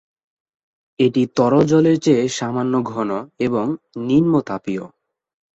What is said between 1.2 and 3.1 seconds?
তরল জলের চেয়ে সামান্য ঘন